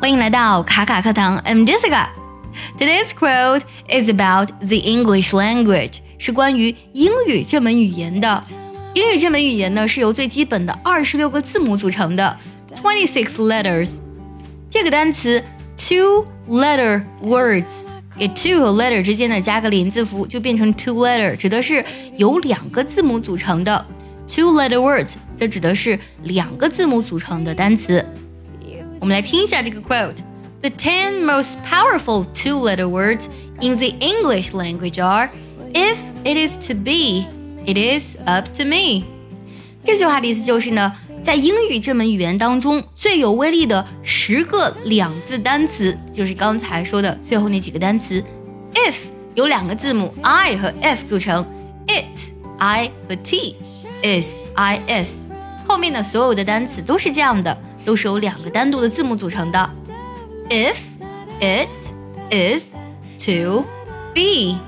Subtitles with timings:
[0.00, 8.42] 欢迎来到卡卡课堂，I'm Jessica。Today's quote is about the English language，是关于英语这门语言的。
[8.94, 12.38] 英语这门语言呢，是由最基本的二十六个字母组成的，
[12.76, 13.92] twenty six letters。
[14.70, 15.42] 这个单词
[15.76, 17.64] two letter words，
[18.16, 21.84] 给 two 和 letter 之间呢加个连字符，就变成 two letter，指的是
[22.16, 23.84] 由两个字母组成的。
[24.28, 25.08] two letter words，
[25.38, 28.04] 这指的是两个字母组成的单词。
[29.00, 33.24] 我们来听一下这个 quote。The ten most powerful two-letter words
[33.60, 35.28] in the English language are
[35.74, 37.26] "If it is to be,
[37.66, 39.04] it is up to me."
[39.84, 40.90] 这句话的意思就是呢，
[41.22, 48.24] 在英语这门语言当中，最有威力的十个两字单词，就是刚才说的最后那几个单词。
[48.72, 48.94] If
[49.34, 51.44] 有两个字母 i 和 f 组成，
[51.86, 52.06] it
[52.58, 55.12] i 和 t，is i s，
[55.68, 57.54] 后面的所有的单词都是这样的。
[57.89, 59.67] 都是由两个单独的字母组成的。
[60.47, 60.75] If
[61.39, 61.67] it
[62.29, 62.71] is
[63.25, 63.65] to
[64.13, 64.59] be,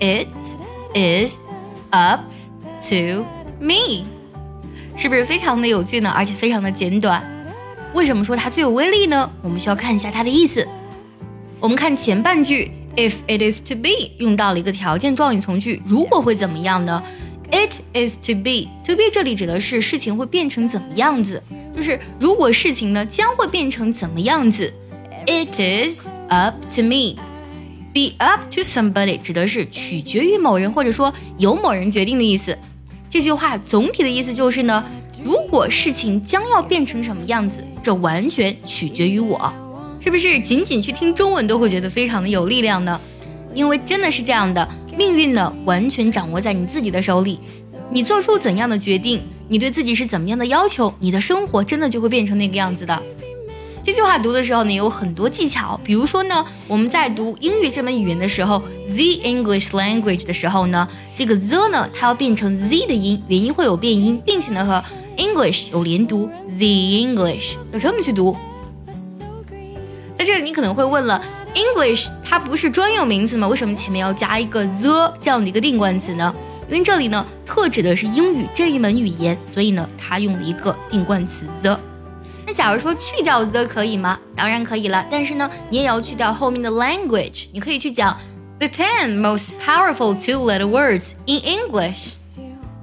[0.00, 0.28] it
[0.94, 1.36] is
[1.90, 2.20] up
[2.88, 3.26] to
[3.60, 4.06] me，
[4.96, 6.10] 是不是非常的有趣呢？
[6.10, 7.22] 而且非常的简短。
[7.92, 9.30] 为什么说它最有威力呢？
[9.42, 10.66] 我们需要看一下它的意思。
[11.60, 17.02] 我们看前半句，If it is to be，用到了一个条件状语从句，如果会怎么样呢
[17.54, 18.66] ？It is to be.
[18.84, 21.40] To be 这里指的是事情会变成怎么样子，
[21.72, 24.74] 就是如果事情呢将会变成怎么样子。
[25.26, 27.14] It is up to me.
[27.94, 32.58] Be up to somebody 指的是取决于某人或者说由某人决定的意思。
[33.08, 34.84] 这句话总体的意思就是呢，
[35.22, 39.54] 如果事情将要变成什么样子，这完全取决于我。
[40.00, 43.00] 是不是仅仅去听中文都会觉得非常的有力量呢？
[43.54, 44.68] 因为真的是这样的。
[44.96, 47.40] 命运呢，完全掌握在你自己的手里。
[47.90, 53.02] 你做出怎样的决定，你对自己是怎么样的要求，你的生活真的就会变成那个样子的。
[53.84, 55.78] 这句话读的时候呢，有很多技巧。
[55.84, 64.82] 比如说呢，我们在读英语这门语言的时候，the English language 的时候呢，这个 the 呢，它要变成 z 的音，元音会有变音，并且呢和
[65.18, 66.26] English 有连读
[66.56, 68.36] ，the English 要这么去读。
[70.16, 71.22] 在这里，你可能会问了。
[71.54, 73.46] English 它不是专有名词吗？
[73.46, 76.34] 为什么前面要加一个 the 这样的一个定冠词呢？
[76.68, 81.78] 因为这里呢特指的是英语这一门语言，所以呢它用了一个定冠词 the。
[82.46, 84.18] 那假如说去掉 the 可以吗？
[84.34, 87.46] 当然可以了，但是呢你也要去掉后面的 language。
[87.52, 88.18] 你可以去讲
[88.58, 92.14] the ten most powerful two-letter words in English。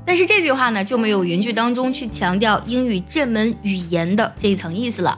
[0.05, 5.17] 但是这句话呢就没有原句当中去强调英语这门语言的这一层意思了。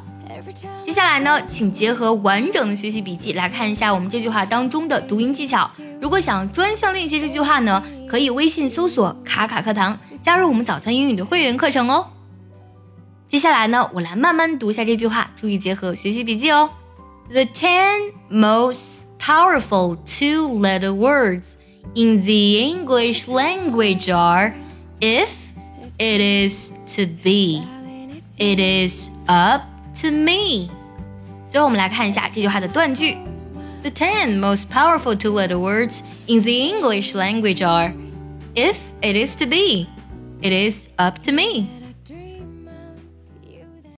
[0.83, 5.69] 接下来呢，请结合完整的学习笔记来看一下我们这句话当中的读音技巧。
[6.01, 12.07] 如果想专项练习这句话呢，可以微信搜索“卡卡课堂”，加入我们早餐英语的会员课程哦。
[13.29, 16.69] 接下来呢，我来慢慢读一下这句话，注意结合学习笔记哦。
[17.31, 21.55] The ten most powerful two-letter words
[21.95, 24.53] in the English language are
[25.00, 25.29] "if,"
[25.97, 27.63] "it is," "to be,"
[28.38, 29.72] "it is up."
[30.03, 30.69] To me，
[31.50, 33.16] 最后我们来看一下这句话的断句。
[33.82, 37.93] The ten most powerful two-letter words in the English language are
[38.54, 39.87] "If it is to be,
[40.41, 41.66] it is up to me."